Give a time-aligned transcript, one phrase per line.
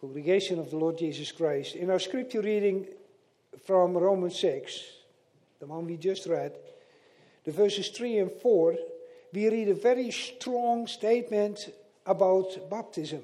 [0.00, 1.74] congregation of the Lord Jesus Christ.
[1.74, 2.86] In our scripture reading
[3.64, 4.82] from Romans 6,
[5.60, 6.52] the one we just read,
[7.44, 8.76] the verses 3 and 4,
[9.32, 11.72] we read a very strong statement
[12.04, 13.22] about baptism.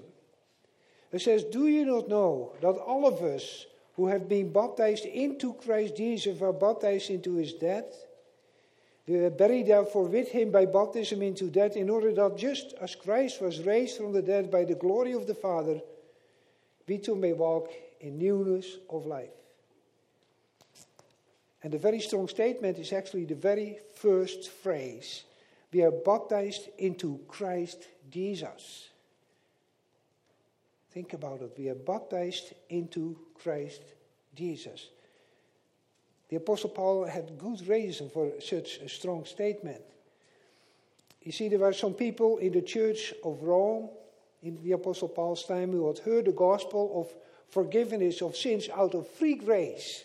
[1.12, 3.66] It says, Do you not know that all of us
[3.96, 8.06] who have been baptized into Christ Jesus were baptized into his death?
[9.06, 12.94] We were buried therefore with him by baptism into death, in order that just as
[12.94, 15.80] Christ was raised from the dead by the glory of the Father,
[16.86, 19.30] we too may walk in newness of life.
[21.62, 25.24] And the very strong statement is actually the very first phrase.
[25.72, 28.88] We are baptized into Christ Jesus.
[30.90, 31.54] Think about it.
[31.56, 33.82] We are baptized into Christ
[34.34, 34.88] Jesus.
[36.28, 39.82] The Apostle Paul had good reason for such a strong statement.
[41.22, 43.90] You see, there were some people in the church of Rome
[44.42, 48.94] in the Apostle Paul's time who had heard the gospel of forgiveness of sins out
[48.94, 50.04] of free grace.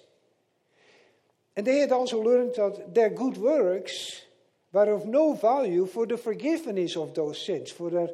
[1.55, 4.21] And they had also learned that their good works
[4.71, 8.09] were of no value for the forgiveness of those sins, for their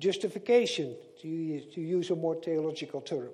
[0.00, 3.30] justification, to, to use a more theological term.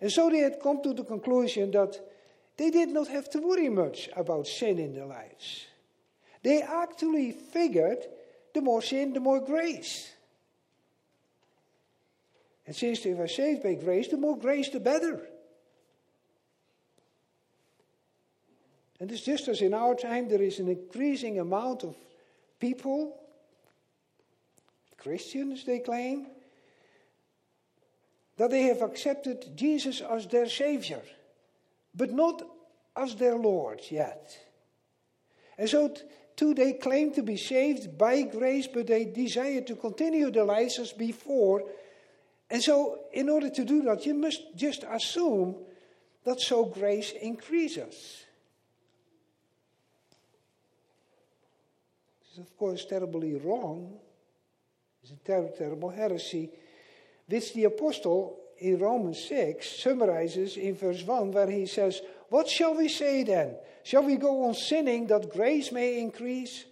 [0.00, 1.98] And so they had come to the conclusion that
[2.56, 5.66] they did not have to worry much about sin in their lives.
[6.42, 8.04] They actually figured
[8.52, 10.12] the more sin, the more grace.
[12.66, 15.20] And since they were saved by grace, the more grace, the better.
[19.00, 21.96] And it's just as in our time, there is an increasing amount of
[22.60, 23.18] people
[25.02, 26.28] Christians, they claim,
[28.36, 31.02] that they have accepted Jesus as their Savior,
[31.94, 32.42] but not
[32.96, 34.38] as their Lord yet.
[35.58, 35.92] And so,
[36.36, 40.78] too, they claim to be saved by grace, but they desire to continue their lives
[40.78, 41.62] as before.
[42.52, 45.56] And so, in order to do that, you must just assume
[46.24, 48.26] that so grace increases.
[52.20, 53.94] This is, of course, terribly wrong.
[55.02, 56.50] It's a ter- terrible heresy,
[57.26, 62.74] which the apostle in Romans 6 summarizes in verse 1, where he says, What shall
[62.74, 63.56] we say then?
[63.82, 66.66] Shall we go on sinning that grace may increase?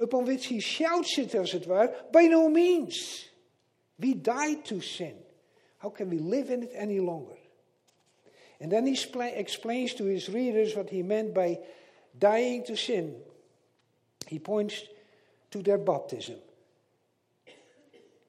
[0.00, 3.27] Upon which he shouts it, as it were, By no means.
[3.98, 5.14] We died to sin.
[5.78, 7.36] How can we live in it any longer?
[8.60, 8.98] And then he
[9.34, 11.58] explains to his readers what he meant by
[12.18, 13.14] dying to sin.
[14.26, 14.82] He points
[15.52, 16.36] to their baptism.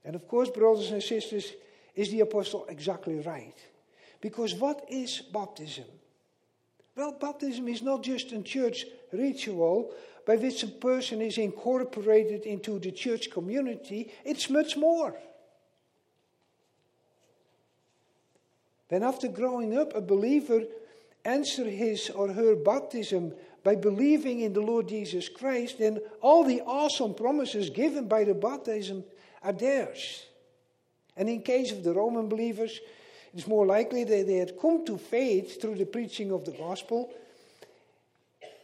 [0.06, 1.53] And of course, brothers and sisters,
[1.96, 3.56] is the apostle exactly right?
[4.22, 5.85] Because what is baptism?
[6.96, 9.94] Well, baptism is not just a church ritual
[10.25, 15.16] by which a person is incorporated into the church community, it's much more.
[18.90, 20.64] When after growing up, a believer
[21.24, 23.34] answers his or her baptism
[23.64, 28.34] by believing in the Lord Jesus Christ, then all the awesome promises given by the
[28.34, 29.04] baptism
[29.44, 30.26] are theirs.
[31.16, 32.80] And in case of the Roman believers,
[33.34, 37.14] it's more likely that they had come to faith through the preaching of the gospel.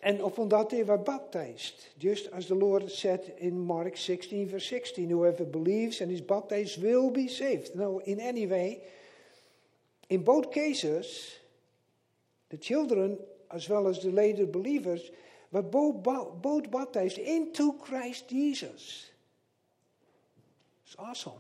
[0.02, 4.70] And upon that they were baptized, just as the Lord said in Mark 16, verse
[4.70, 7.76] 16 Whoever believes and is baptized will be saved.
[7.76, 8.82] Now, in any way,
[10.10, 11.36] in both cases,
[12.50, 13.18] the children
[13.52, 15.02] as well as the later believers
[15.52, 16.04] were both,
[16.42, 19.10] both baptized into Christ Jesus.
[20.86, 21.34] It's awesome.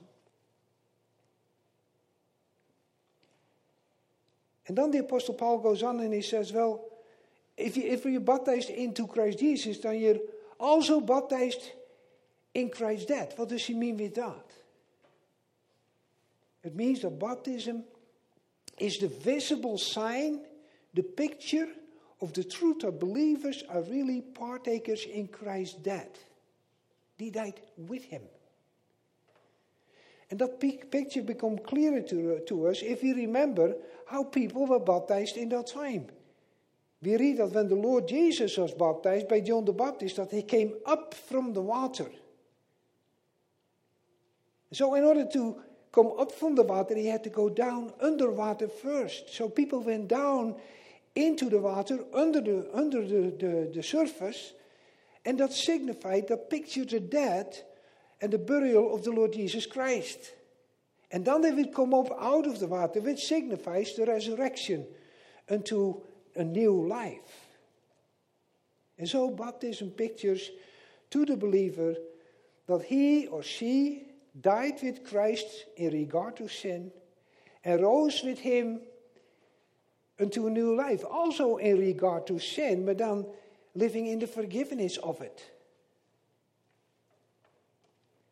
[4.68, 6.86] And then the Apostle Paul goes on and he says, Well,
[7.56, 10.20] if, you, if you're baptized into Christ Jesus, then you're
[10.60, 11.62] also baptized
[12.54, 13.38] in Christ's death.
[13.38, 14.46] What does he mean with that?
[16.64, 17.84] It means that baptism
[18.78, 20.42] is the visible sign,
[20.94, 21.68] the picture
[22.22, 26.24] of the truth that believers are really partakers in Christ's death.
[27.18, 28.22] They died with him.
[30.30, 33.76] And that picture becomes clearer to, to us if we remember
[34.08, 36.08] how people were baptized in that time.
[37.02, 40.42] We read that when the Lord Jesus was baptized by John the Baptist, that he
[40.42, 42.10] came up from the water.
[44.72, 45.62] So, in order to
[45.96, 49.34] come up from the water, he had to go down under water first.
[49.34, 50.56] So, people went down
[51.16, 54.52] into the water under the, under the, the, surface,
[55.24, 57.64] and that signified, that pictured the death
[58.22, 60.34] and the burial of the Lord Jesus Christ.
[61.12, 64.86] And then they would come up out of the water, which signifies the resurrection
[65.50, 66.02] unto
[66.36, 67.48] a new life.
[68.98, 70.52] And so baptism pictures
[71.12, 71.96] to the believer
[72.68, 74.04] that he or she
[74.40, 75.48] died with Christ
[75.78, 76.92] in regard to sin,
[77.64, 78.82] and rose with him
[80.20, 81.04] unto a new life.
[81.10, 83.26] Also in regard to sin, but then
[83.74, 85.52] living in the forgiveness of it.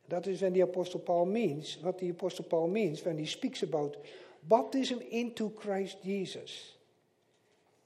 [0.10, 3.64] That is when the Apostle Paul means, what the Apostle Paul means when he speaks
[3.64, 3.96] about
[4.48, 6.74] baptism into Christ Jesus.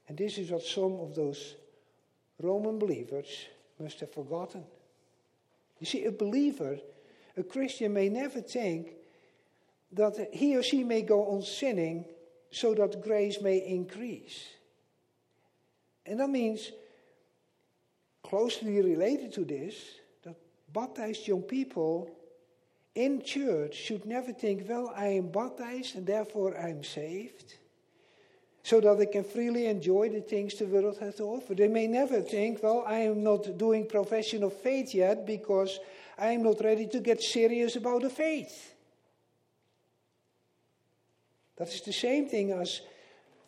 [0.08, 1.56] And this is what some of those
[2.42, 3.46] Roman believers
[3.80, 4.64] must have forgotten.
[5.80, 6.78] You see, a believer,
[7.38, 8.94] a Christian, may never think
[9.94, 12.06] that he or she may go on sinning
[12.52, 14.46] so that grace may increase.
[16.06, 16.72] And that means,
[18.24, 19.76] closely related to this,
[20.24, 20.36] that
[20.74, 22.10] baptized young people
[22.96, 27.56] in church should never think, well, I am baptized and therefore I am saved,
[28.64, 31.54] so that they can freely enjoy the things the world has to offer.
[31.54, 35.80] They may never think, well, I am not doing profession of faith yet because
[36.18, 38.74] I am not ready to get serious about the faith.
[41.58, 42.82] That is the same thing as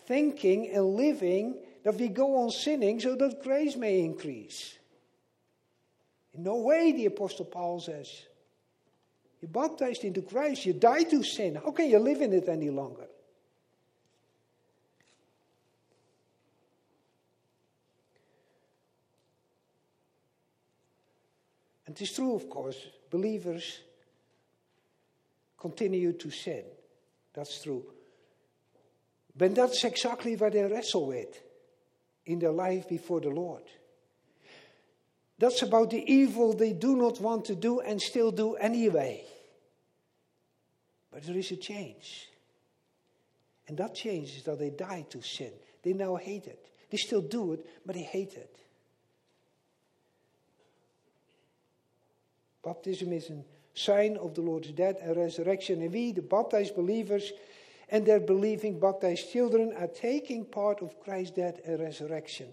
[0.08, 4.78] thinking and living that we go on sinning so that grace may increase.
[6.34, 8.24] In no way, the Apostle Paul says.
[9.42, 11.56] You're baptized into Christ, you die to sin.
[11.56, 13.08] How can you live in it any longer?
[22.00, 22.78] It is true, of course,
[23.10, 23.80] believers
[25.58, 26.64] continue to sin.
[27.34, 27.84] That's true.
[29.36, 31.42] But that's exactly what they wrestle with
[32.26, 33.64] in their life before the Lord.
[35.38, 39.26] That's about the evil they do not want to do and still do anyway.
[41.12, 42.30] But there is a change.
[43.68, 45.52] And that change is that they die to sin.
[45.84, 46.66] They now hate it.
[46.90, 48.56] They still do it, but they hate it.
[52.64, 55.82] Baptism is a sign of the Lord's death and resurrection.
[55.82, 57.32] And we, the baptized believers,
[57.90, 62.48] and their believing baptized children are taking part of Christ's death and resurrection.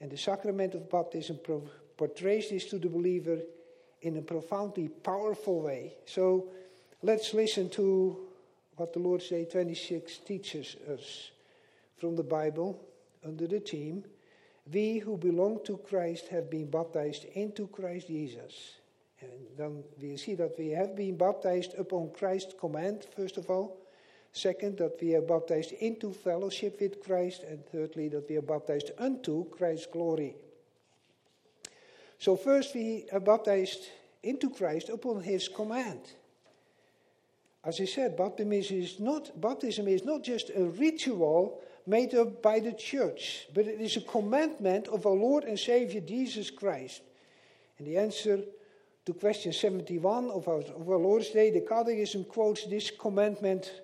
[0.00, 1.38] And the sacrament of baptism
[1.96, 3.38] portrays this to the believer
[4.00, 5.94] in a profoundly powerful way.
[6.06, 6.48] So
[7.02, 8.18] let's listen to
[8.76, 11.30] what the Lord's Day 26 teaches us
[11.98, 12.80] from the Bible
[13.24, 14.04] under the theme
[14.72, 18.80] We who belong to Christ have been baptized into Christ Jesus.
[19.22, 23.78] And then we see that we have been baptized upon Christ's command, first of all.
[24.32, 27.42] Second, that we are baptized into fellowship with Christ.
[27.42, 30.36] And thirdly, that we are baptized unto Christ's glory.
[32.18, 33.88] So, first, we are baptized
[34.22, 36.00] into Christ upon his command.
[37.64, 42.60] As I said, baptism is not, baptism is not just a ritual made up by
[42.60, 47.02] the church, but it is a commandment of our Lord and Savior Jesus Christ.
[47.78, 48.40] And the answer
[49.04, 53.82] to question 71 of our, of our Lord's Day, the Catechism quotes this commandment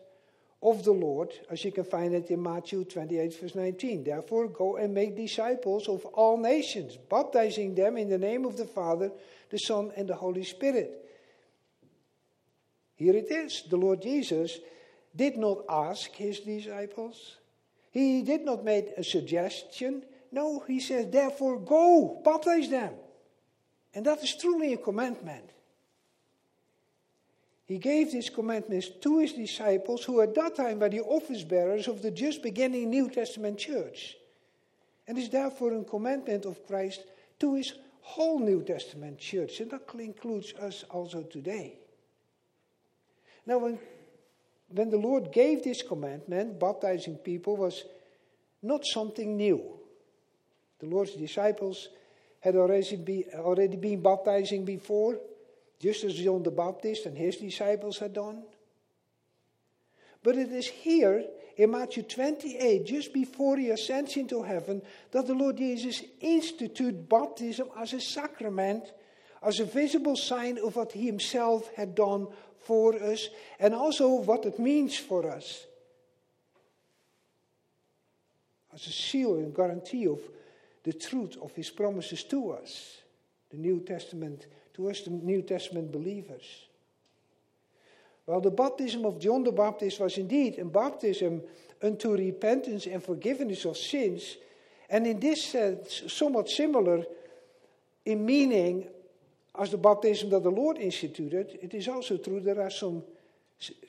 [0.62, 4.04] of the Lord, as you can find it in Matthew 28, verse 19.
[4.04, 8.64] Therefore, go and make disciples of all nations, baptizing them in the name of the
[8.64, 9.10] Father,
[9.50, 11.04] the Son, and the Holy Spirit.
[12.94, 13.64] Here it is.
[13.70, 14.58] The Lord Jesus
[15.14, 17.36] did not ask his disciples,
[17.90, 20.04] he did not make a suggestion.
[20.30, 22.92] No, he says, therefore, go, baptize them.
[23.98, 25.50] And that is truly a commandment.
[27.64, 31.88] He gave these commandments to his disciples, who at that time were the office bearers
[31.88, 34.16] of the just beginning New Testament church.
[35.08, 37.02] And is therefore a commandment of Christ
[37.40, 39.58] to his whole New Testament church.
[39.58, 41.80] And that includes us also today.
[43.46, 43.80] Now, when,
[44.68, 47.82] when the Lord gave this commandment, baptizing people was
[48.62, 49.60] not something new.
[50.78, 51.88] The Lord's disciples
[52.40, 55.18] had already, be, already been baptizing before
[55.80, 58.42] just as John the Baptist and his disciples had done.
[60.22, 61.24] But it is here
[61.56, 67.68] in Matthew 28, just before he ascends into heaven, that the Lord Jesus instituted baptism
[67.78, 68.92] as a sacrament,
[69.42, 72.26] as a visible sign of what he himself had done
[72.60, 73.28] for us,
[73.60, 75.66] and also what it means for us.
[78.74, 80.20] As a seal and guarantee of
[80.84, 82.98] the truth of his promises to us.
[83.50, 86.66] The New Testament to us, the New Testament believers.
[88.26, 91.42] Well, the baptism of John the Baptist was indeed a baptism
[91.82, 94.36] unto repentance and forgiveness of sins,
[94.90, 97.04] and in this sense, somewhat similar
[98.04, 98.86] in meaning
[99.58, 101.58] as the baptism that the Lord instituted.
[101.60, 103.02] It is also true there are some,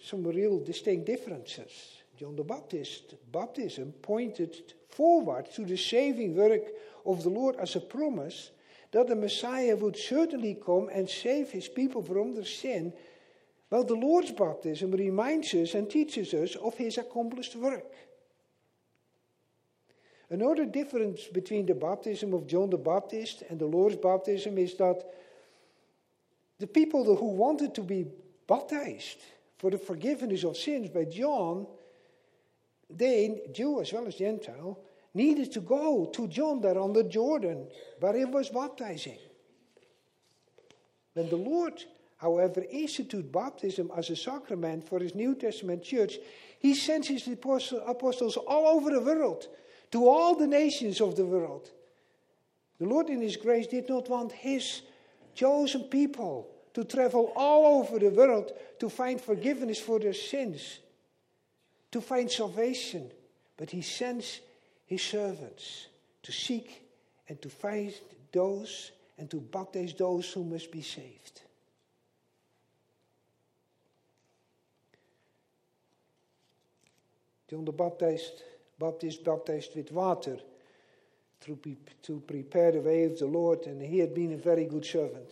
[0.03, 2.01] some real distinct differences.
[2.17, 6.63] John the Baptist baptism pointed forward to the saving work
[7.05, 8.51] of the Lord as a promise
[8.91, 12.93] that the Messiah would certainly come and save his people from their sin
[13.69, 17.93] Well, the Lord's baptism reminds us and teaches us of his accomplished work.
[20.31, 25.03] Another difference between the baptism of John the Baptist and the Lord's baptism is that
[26.60, 28.05] the people who wanted to be
[28.48, 29.19] baptized
[29.58, 31.67] for the forgiveness of sins by John,
[32.89, 34.79] they, Jew as well as Gentile,
[35.13, 37.67] needed to go to John there on the Jordan,
[38.00, 39.17] where he was baptizing.
[41.13, 41.84] When the Lord,
[42.17, 46.17] however, instituted baptism as a sacrament for his New Testament church,
[46.60, 49.48] he sent his apostles all over the world,
[49.91, 51.72] to all the nations of the world.
[52.79, 54.81] The Lord, in his grace, did not want his
[55.34, 60.79] chosen people to travel all over the world to find forgiveness for their sins,
[61.91, 63.12] to find salvation,
[63.58, 64.41] but he sends
[64.86, 65.88] his servants
[66.24, 66.84] to seek
[67.27, 67.93] and to find
[68.31, 71.41] those and to baptize those who must be saved.
[77.50, 78.43] John the Baptist,
[78.77, 80.38] Baptist baptized with water
[81.41, 85.29] to prepare the way of the Lord, and he had been a very good servant.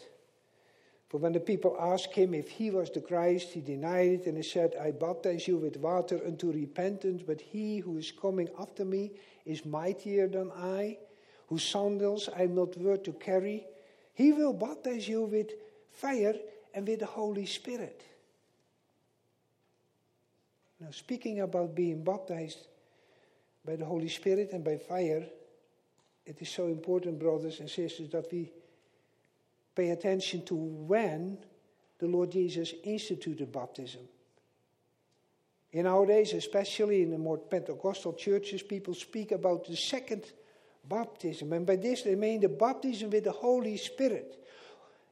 [1.10, 4.36] For when the people asked him if he was the Christ, he denied it and
[4.36, 8.84] he said, I baptize you with water unto repentance, but he who is coming after
[8.84, 9.12] me
[9.46, 10.98] is mightier than I,
[11.48, 13.66] whose sandals I am not worth to carry.
[14.14, 15.52] He will baptize you with
[15.92, 16.36] fire
[16.74, 18.04] and with the Holy Spirit.
[20.82, 22.68] Now, speaking about being baptized
[23.66, 25.26] by the Holy Spirit and by fire,
[26.26, 28.52] it is so important, brothers and sisters, that we
[29.78, 31.38] pay attention to when
[32.00, 34.02] the Lord Jesus instituted baptism.
[35.72, 40.24] In our days, especially in the more Pentecostal churches, people speak about the second
[40.90, 41.54] baptism.
[41.54, 44.44] And by this they mean the baptism with the Holy Spirit.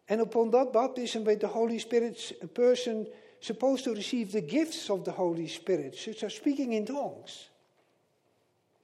[0.10, 3.06] And upon that baptism with the Holy Spirit, a person
[3.40, 7.50] supposed to receive the gifts of the Holy Spirit, such as speaking in tongues,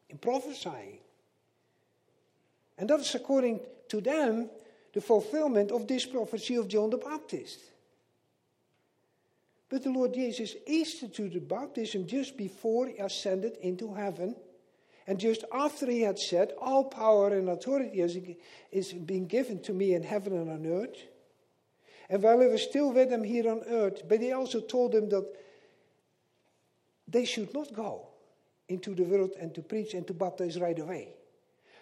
[0.09, 0.99] in prophesying.
[2.77, 4.49] And that is according to them
[4.93, 7.59] the fulfillment of this prophecy of John the Baptist.
[9.69, 14.35] But the Lord Jesus instituted baptism just before he ascended into heaven.
[15.07, 19.93] And just after he had said, All power and authority is, being given to me
[19.93, 20.97] in heaven and on earth.
[22.09, 25.07] And while he was still with them here on earth, but he also told them
[25.09, 25.25] that
[27.07, 28.07] they should not go
[28.67, 31.13] into the world and to preach and to baptize right away.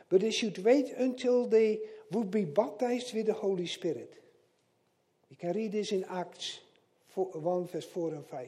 [0.09, 1.79] But they should wait until they
[2.11, 4.21] would be baptized with the Holy Spirit.
[5.29, 6.59] You can read this in Acts
[7.13, 8.47] 1, verse 4 and 5.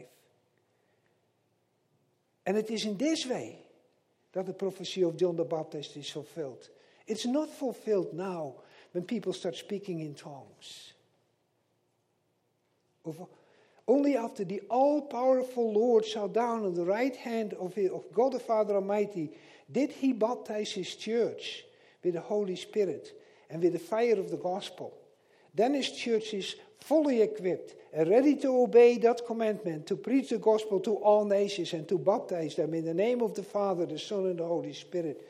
[2.48, 3.60] And it is in this way
[4.34, 6.70] that the prophecy of John the Baptist is fulfilled.
[7.06, 8.56] It's not fulfilled now
[8.94, 10.94] when people start speaking in tongues.
[13.88, 17.75] Only after the all powerful Lord shall down on the right hand of
[18.13, 19.32] God the Father Almighty
[19.72, 21.63] did he baptize his church
[22.04, 23.13] with the Holy Spirit
[23.50, 24.98] and with the fire of the gospel.
[25.54, 30.38] Then his church is fully equipped and ready to obey that commandment to preach the
[30.38, 34.00] gospel to all nations and to baptize them in the name of the Father, the
[34.00, 35.28] Son, and the Holy Spirit.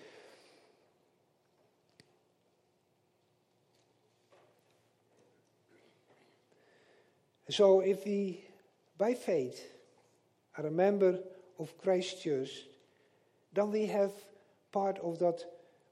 [7.50, 8.46] So, if we,
[8.98, 9.62] by faith,
[10.58, 11.20] are a member
[11.60, 12.50] of Christ's church,
[13.52, 14.12] then we have
[14.72, 15.44] part of that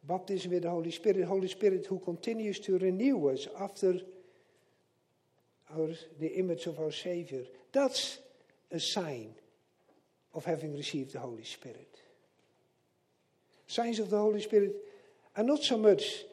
[0.03, 1.25] baptism with the Holy Spirit.
[1.25, 3.95] Holy Spirit who continues to renew us after
[5.75, 7.43] our, the image of our Savior.
[7.71, 8.19] That's
[8.71, 9.33] a sign
[10.33, 11.95] of having received the Holy Spirit.
[13.67, 14.75] Signs of the Holy Spirit
[15.36, 16.24] are not so much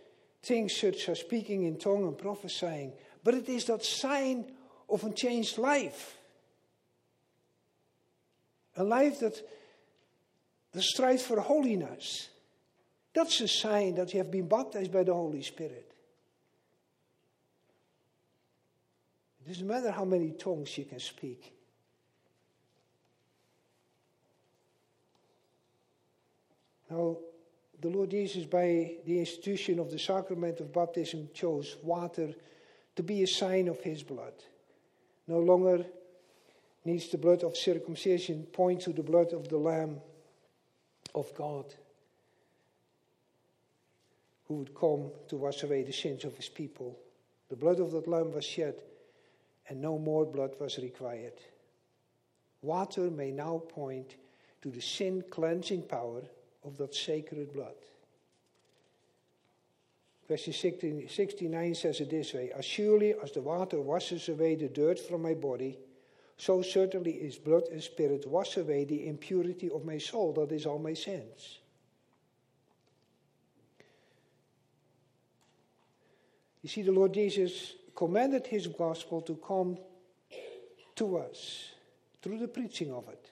[0.43, 4.45] things such as speaking in tongue and prophesying, but it is that sign
[4.89, 6.17] of a changed life.
[8.77, 9.41] A life that,
[10.73, 12.29] that strives for holiness.
[13.17, 15.91] That's a sign that you have been baptized by the Holy Spirit.
[19.41, 21.55] It doesn't matter how many tongues you can speak.
[26.91, 27.17] Now,
[27.81, 32.35] the Lord Jesus, by the institution of the sacrament of baptism, chose water
[32.97, 34.35] to be a sign of his blood.
[35.27, 35.87] No longer
[36.85, 40.03] needs the blood of circumcision point to the blood of the Lamb
[41.15, 41.75] of God
[44.49, 46.99] who would come to wash away the sins of his people.
[47.49, 48.75] The blood of that lamb was shed,
[49.69, 51.35] and no more blood was required.
[52.63, 54.17] Water may now point
[54.63, 56.23] to the sin cleansing power
[56.65, 57.75] of that sacred blood.
[60.29, 64.99] Verse 69 says it this way As surely as the water washes away the dirt
[64.99, 65.79] from my body,
[66.37, 70.67] so certainly his blood and spirit wash away the impurity of my soul, that is
[70.67, 71.61] all my sins.
[76.67, 79.79] You see, the Lord Jesus commanded his gospel to come
[80.97, 81.71] to us
[82.21, 83.31] through the preaching of it.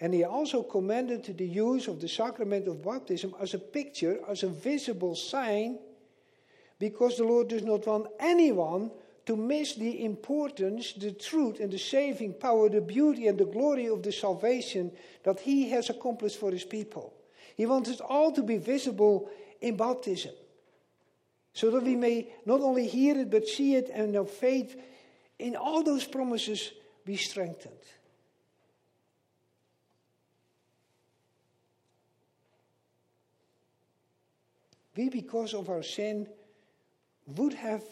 [0.00, 4.42] And he also commanded the use of the sacrament of baptism as a picture, as
[4.42, 5.78] a visible sign,
[6.80, 8.90] because the Lord does not want anyone
[9.26, 13.86] to miss the importance, the truth, and the saving power, the beauty, and the glory
[13.86, 14.90] of the salvation
[15.22, 17.14] that he has accomplished for his people.
[17.56, 19.30] He wants it all to be visible
[19.60, 20.32] in baptism.
[21.54, 24.80] So that we may not only hear it, but see it, and our faith
[25.38, 26.72] in all those promises
[27.04, 27.74] be strengthened.
[34.96, 36.28] We, because of our sin,
[37.26, 37.82] would have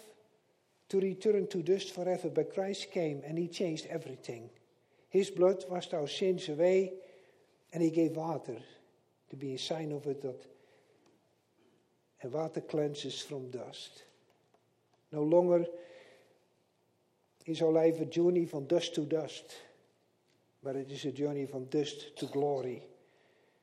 [0.90, 4.50] to return to dust forever, but Christ came and he changed everything.
[5.08, 6.92] His blood washed our sins away,
[7.72, 8.58] and he gave water
[9.30, 10.44] to be a sign of it that
[12.22, 14.02] and water cleanses from dust.
[15.12, 15.64] No longer
[17.46, 19.56] is our life a journey from dust to dust,
[20.62, 22.82] but it is a journey from dust to glory.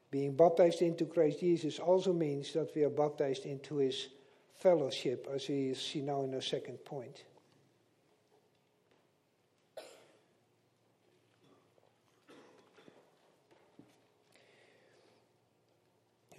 [0.10, 4.08] Being baptized into Christ Jesus also means that we are baptized into his
[4.60, 7.24] fellowship, as we see now in our second point.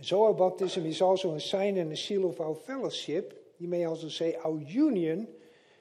[0.01, 3.55] So our baptism is also a sign and a seal of our fellowship.
[3.59, 5.27] You may also say our union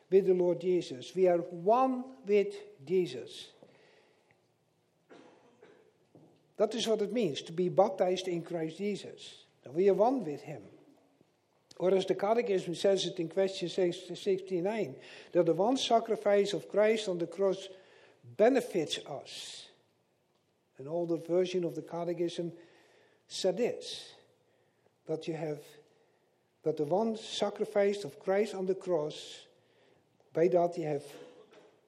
[0.10, 1.14] with the Lord Jesus.
[1.16, 2.56] We are one with
[2.86, 3.48] Jesus.
[6.58, 9.44] That is what it means to be baptized in Christ Jesus.
[9.64, 10.64] That we are one with Him.
[11.78, 14.96] Or as the Catechism says it in question 69,
[15.32, 17.68] that the one sacrifice of Christ on the cross
[18.36, 19.68] benefits us.
[20.80, 22.52] An older version of the Catechism
[23.28, 24.14] said this
[25.08, 25.60] that you have
[26.64, 29.40] that the one sacrifice of Christ on the cross,
[30.34, 31.04] by that you have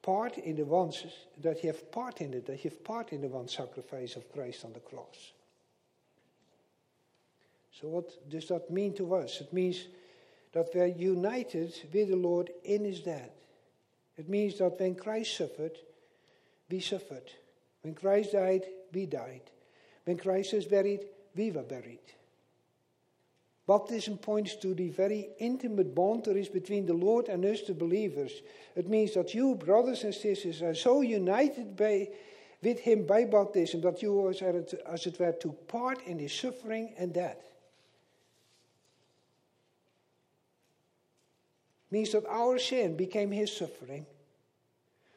[0.00, 0.90] part in the one
[1.42, 4.32] that you have part in it, that you have part in the one sacrifice of
[4.32, 5.32] Christ on the cross.
[7.78, 9.42] So, what does that mean to us?
[9.42, 9.84] It means
[10.52, 13.30] that we're united with the Lord in His death.
[14.16, 15.76] It means that when Christ suffered,
[16.70, 17.30] we suffered.
[17.82, 19.42] When Christ died, we died.
[20.04, 21.00] When Christ was buried,
[21.34, 22.00] we were buried.
[23.70, 27.72] Baptism points to the very intimate bond there is between the Lord and us, the
[27.72, 28.32] believers.
[28.74, 32.08] It means that you, brothers and sisters, are so united by,
[32.62, 37.14] with Him by baptism that you, as it were, took part in His suffering and
[37.14, 37.38] death.
[41.92, 44.04] Means that our sin became His suffering,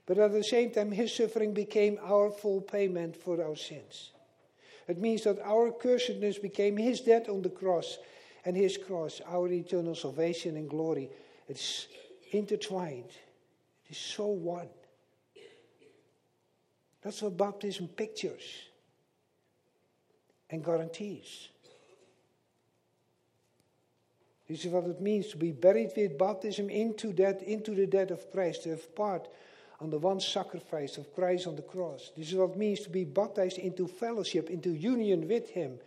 [0.06, 4.12] but at the same time, His suffering became our full payment for our sins.
[4.88, 7.98] It means that our cursedness became His death on the cross
[8.46, 11.10] and his cross, our eternal salvation and glory.
[11.48, 11.88] It's
[12.32, 13.12] intertwined.
[13.86, 14.70] It is so one.
[17.02, 18.44] That's what baptism pictures
[20.50, 21.50] and guarantees.
[24.48, 28.12] This is what it means to be buried with baptism into that, into the death
[28.12, 29.28] of Christ, to have part
[29.84, 32.12] on the one sacrifice of Christ on the cross.
[32.16, 35.78] This is what it means to be baptized into fellowship, into union with Him.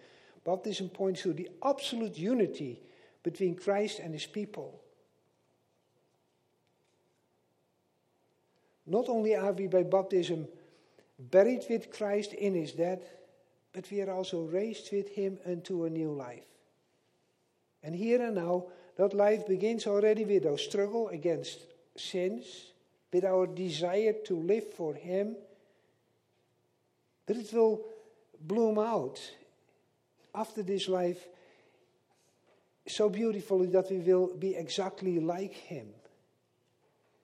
[0.45, 2.79] Baptism points to the absolute unity
[3.23, 4.81] between Christ and his people.
[8.87, 10.47] Not only are we by baptism
[11.19, 13.03] buried with Christ in his death,
[13.73, 16.47] but we are also raised with him unto a new life.
[17.83, 21.59] And here and now, that life begins already with our struggle against
[21.97, 22.73] sins,
[23.13, 25.37] with our desire to live for him.
[27.27, 27.85] That it will
[28.41, 29.21] bloom out
[30.35, 31.27] after this life
[32.89, 35.89] so beautifully that we will be exactly like Him,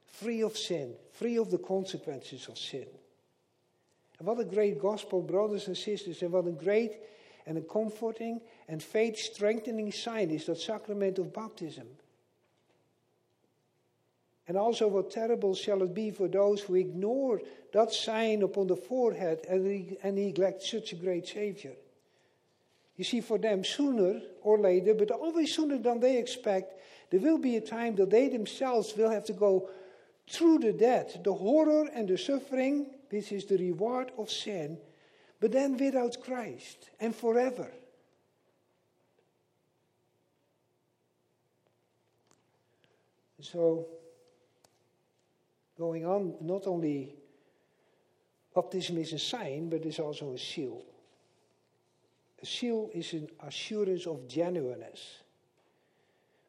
[0.07, 2.87] free of sin, free of the consequences of sin.
[4.19, 6.93] And what a great gospel, brothers and sisters, and what a great
[7.47, 11.87] and a comforting and faith strengthening sign is that sacrament of baptism.
[14.53, 17.41] And also, what terrible shall it be for those who ignore
[17.73, 21.73] that sign upon the forehead and, and neglect such a great Savior.
[22.99, 27.39] You see, for them, sooner or later, but always sooner than they expect, there will
[27.39, 29.71] be a time that they themselves will have to go
[30.29, 34.77] through the death, the horror and the suffering, which is the reward of sin,
[35.41, 37.71] but then without Christ and forever.
[43.41, 43.87] So,
[45.77, 47.15] going on, not only
[48.55, 50.83] Baptism is a sign, but it's also a seal.
[52.43, 55.21] A seal is an assurance of genuineness.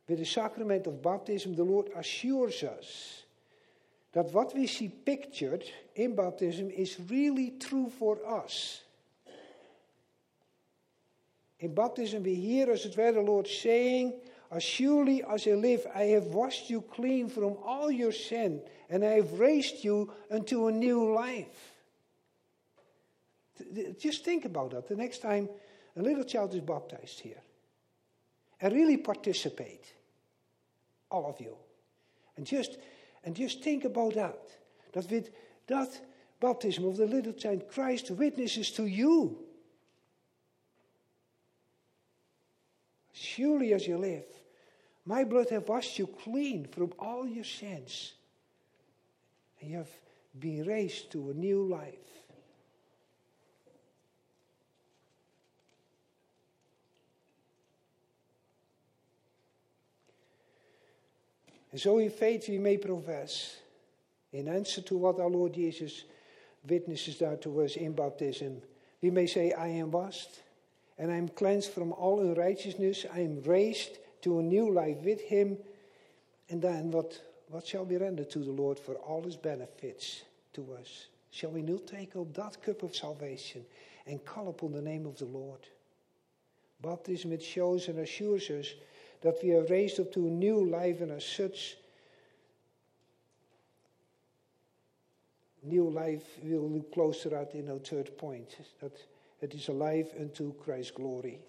[0.08, 3.24] With the sacrament of baptism, the Lord assures us
[4.12, 5.64] that what we see pictured
[5.96, 8.82] in baptism is really true for us.
[11.60, 14.14] In baptism, we hear, as it were, the Lord saying,
[14.54, 19.04] As surely as I live, I have washed you clean from all your sin, and
[19.04, 21.74] I have raised you unto a new life.
[24.00, 25.50] Just think about that the next time
[25.98, 27.42] a little child is baptized here.
[28.62, 29.92] And really participate,
[31.10, 31.56] all of you.
[32.38, 32.78] And just,
[33.24, 34.39] and just think about that.
[34.94, 35.32] That with
[35.66, 36.00] that
[36.39, 39.39] baptism of the little child, Christ witnesses to you.
[43.12, 44.26] Surely as you live,
[45.06, 48.13] my blood have washed you clean from all your sins.
[49.60, 49.89] And you have
[50.39, 51.96] been raised to a new life.
[61.72, 63.58] And so in faith we may profess,
[64.32, 66.04] in answer to what our Lord Jesus
[66.68, 68.62] witnesses there to us in baptism,
[69.02, 70.39] we may say, I am washed
[70.98, 73.08] and I am cleansed from all unrighteousness.
[73.12, 75.58] I am raised to a new life with him.
[76.50, 80.74] And then what, what shall we render to the Lord for all his benefits to
[80.80, 81.08] us?
[81.32, 83.66] Shall we not take up that cup of salvation
[84.06, 85.62] and call upon the name of the Lord?
[86.82, 88.68] Baptism, it shows and assures us
[89.22, 91.78] that we are raised up to a new life, and as such,
[95.64, 98.98] new life we'll look closer at in our third point that
[99.42, 101.40] it is a life unto Christ's glory.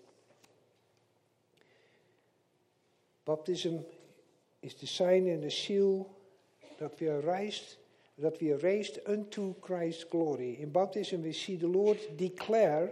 [3.27, 3.85] Baptism
[4.63, 6.09] is the sign and the seal
[6.79, 7.77] that we are raised,
[8.19, 10.59] that we are raised unto Christ's glory.
[10.61, 12.91] In baptism, we see the Lord declare,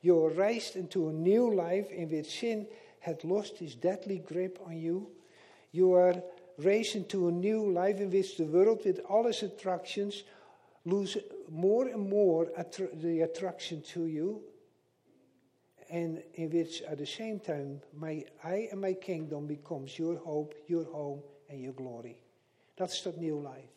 [0.00, 2.66] You are raised into a new life in which sin
[3.00, 5.08] had lost its deadly grip on you.
[5.72, 6.22] You are
[6.58, 10.24] raised into a new life in which the world, with all its attractions,
[10.86, 11.18] lose
[11.50, 12.46] more and more
[12.94, 14.40] the attraction to you,
[15.90, 20.54] and in which, at the same time, my I and my kingdom becomes your hope,
[20.66, 22.16] your home, and your glory.
[22.76, 23.70] That's that new life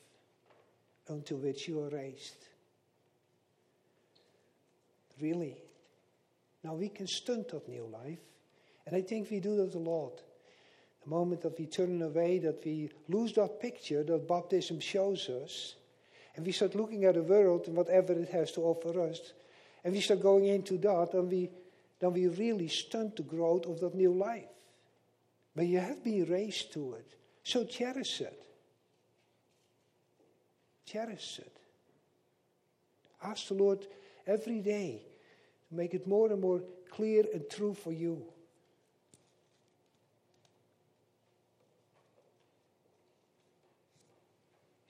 [1.10, 2.46] unto which you are raised.
[5.22, 5.58] Really.
[6.64, 8.20] Now we can stunt that new life
[8.90, 10.20] and I think we do that a lot.
[11.04, 15.76] The moment that we turn away, that we lose that picture that baptism shows us,
[16.36, 19.34] and we start looking at the world and whatever it has to offer us,
[19.84, 21.52] and we start going into that, and we,
[22.00, 24.48] then we really stunt the growth of that new life.
[25.56, 28.46] But you have been raised to it, so cherish it.
[30.86, 31.58] Cherish it.
[33.22, 33.86] Ask the Lord
[34.26, 35.02] every day
[35.68, 38.24] to make it more and more clear and true for you.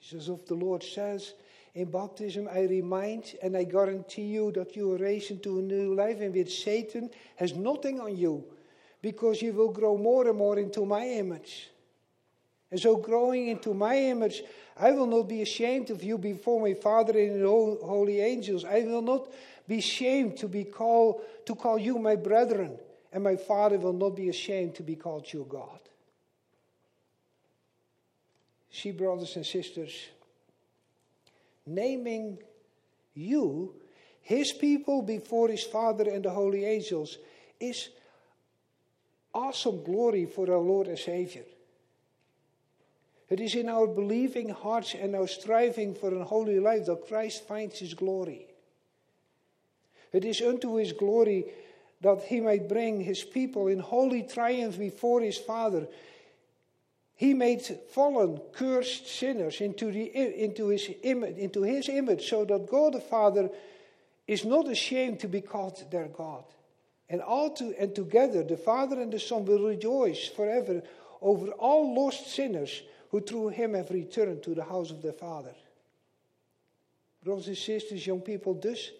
[0.00, 1.34] Just as if the Lord says
[1.74, 5.94] in baptism, I remind and I guarantee you that you are raised into a new
[5.94, 8.44] life in which Satan has nothing on you
[9.02, 11.70] because you will grow more and more into my image.
[12.70, 14.42] And so, growing into my image,
[14.76, 18.64] I will not be ashamed of you before my Father and the holy angels.
[18.64, 19.32] I will not
[19.66, 22.78] be ashamed to be called to call you my brethren,
[23.12, 25.80] and my Father will not be ashamed to be called your God.
[28.72, 29.92] See, brothers and sisters,
[31.74, 32.38] naming
[33.14, 33.74] you,
[34.20, 37.18] his people before his Father and the holy angels,
[37.58, 37.88] is
[39.32, 41.44] awesome glory for our Lord and Savior.
[43.28, 47.46] It is in our believing hearts and our striving for a holy life that Christ
[47.46, 48.46] finds his glory.
[50.12, 51.44] It is unto his glory
[52.00, 55.86] that he might bring his people in holy triumph before his Father
[57.20, 60.04] he made fallen, cursed sinners into, the,
[60.42, 63.50] into, his image, into his image so that God the Father
[64.26, 66.44] is not ashamed to be called their God.
[67.10, 70.82] And, all to, and together the Father and the Son will rejoice forever
[71.20, 72.80] over all lost sinners
[73.10, 75.52] who through him have returned to the house of their Father.
[77.22, 78.92] Brothers and sisters, young people, this,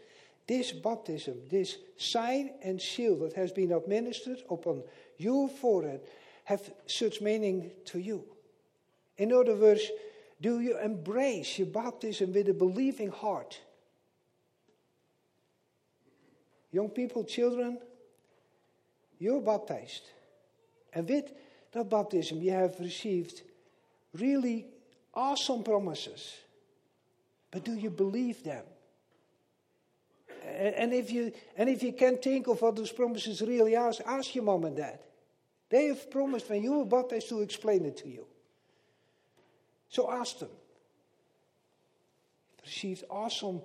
[0.46, 4.83] this baptism, this sign and seal that has been administered upon
[5.16, 6.02] your forehead,
[6.50, 8.24] have such meaning to you?
[9.16, 9.82] In other words,
[10.40, 13.60] do you embrace your baptism with a believing heart?
[16.72, 17.78] Young people, children,
[19.20, 20.02] you're baptized.
[20.92, 21.30] And with
[21.70, 23.42] that baptism, you have received
[24.12, 24.66] really
[25.14, 26.34] awesome promises.
[27.52, 28.64] But do you believe them?
[30.44, 34.34] And if you and if you can't think of what those promises really are, ask
[34.34, 34.98] your mom and dad.
[35.70, 38.26] They have promised when you were baptized to explain it to you.
[39.88, 40.50] So ask them.
[42.64, 43.62] Received awesome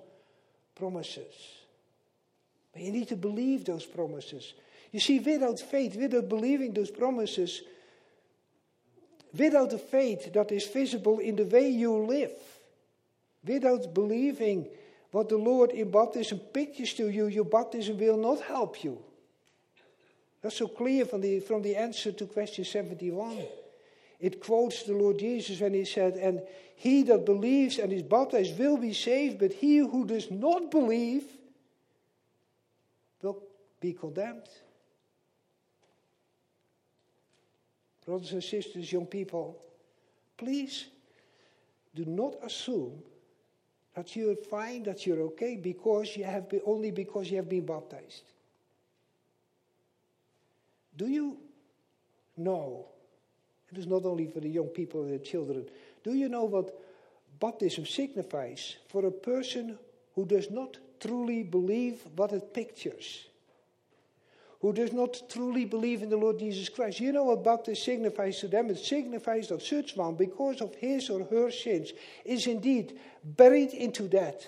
[0.75, 1.33] promises.
[2.71, 4.53] But you need to believe those promises.
[4.91, 7.61] You see, without faith, without believing those promises,
[9.37, 12.37] without the faith that is visible in the way you live,
[13.43, 14.67] without believing
[15.11, 19.01] what the Lord in baptism pictures to you, your baptism will not help you.
[20.45, 23.47] That's so clear from the, from the answer to question 71.
[24.19, 26.43] It quotes the Lord Jesus when he said, And
[26.75, 31.23] he that believes and is baptized will be saved, but he who does not believe
[33.23, 33.41] will
[33.79, 34.47] be condemned.
[38.05, 39.59] Brothers and sisters, young people,
[40.37, 40.85] please
[41.95, 43.01] do not assume
[43.95, 47.65] that you're fine, that you're okay, because you have been, only because you have been
[47.65, 48.21] baptized.
[50.97, 51.37] Do you
[52.37, 52.87] know?
[53.71, 55.65] It is not only for the young people and the children.
[56.03, 56.79] Do you know what
[57.39, 59.77] baptism signifies for a person
[60.13, 63.25] who does not truly believe what it pictures?
[64.61, 66.99] Who does not truly believe in the Lord Jesus Christ?
[66.99, 68.69] You know what baptism signifies to them?
[68.69, 71.91] It signifies that such one, because of his or her sins,
[72.23, 74.47] is indeed buried into death,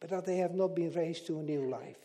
[0.00, 1.98] but that they have not been raised to a new life.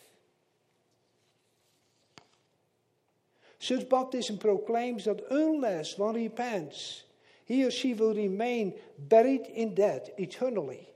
[3.62, 7.04] Such baptism proclaims that unless one repents,
[7.45, 10.89] he or she will remain buried in death eternally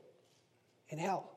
[0.89, 1.30] in hell.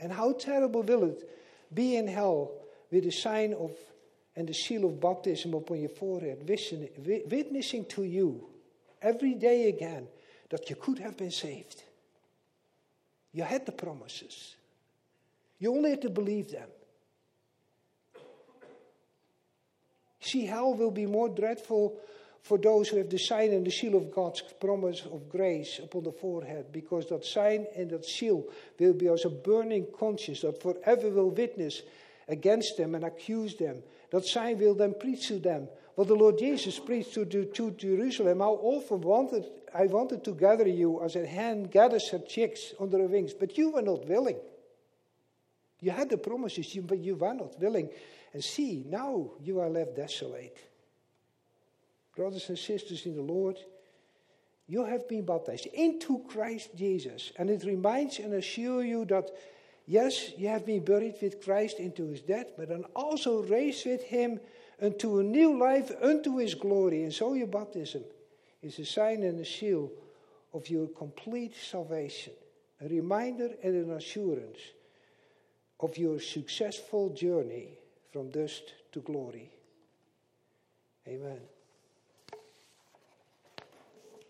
[0.00, 1.28] And how terrible will it
[1.72, 2.50] be in hell
[2.90, 3.72] with the sign of
[4.34, 8.48] and the seal of baptism upon your forehead, witnessing to you
[9.02, 10.08] every day again
[10.48, 11.82] that you could have been saved.
[13.32, 14.56] You had the promises.
[15.58, 16.70] You only had to believe them.
[20.22, 21.98] See, hell will be more dreadful
[22.42, 26.04] for those who have the sign and the seal of God's promise of grace upon
[26.04, 28.44] the forehead, because that sign and that seal
[28.78, 31.82] will be as a burning conscience that forever will witness
[32.28, 33.82] against them and accuse them.
[34.10, 37.70] That sign will then preach to them what the Lord Jesus preached to, to, to
[37.72, 38.38] Jerusalem.
[38.38, 42.98] How often wanted I wanted to gather you as a hen gathers her chicks under
[42.98, 44.38] her wings, but you were not willing.
[45.80, 47.88] You had the promises, but you were not willing.
[48.32, 50.58] And see, now you are left desolate.
[52.16, 53.58] Brothers and sisters in the Lord,
[54.66, 57.32] you have been baptized into Christ Jesus.
[57.38, 59.30] And it reminds and assures you that,
[59.86, 64.02] yes, you have been buried with Christ into his death, but then also raised with
[64.02, 64.40] him
[64.80, 67.02] unto a new life, unto his glory.
[67.02, 68.04] And so your baptism
[68.62, 69.90] is a sign and a seal
[70.54, 72.32] of your complete salvation,
[72.80, 74.58] a reminder and an assurance
[75.80, 77.78] of your successful journey
[78.12, 79.50] from dust to glory.
[81.08, 81.40] Amen.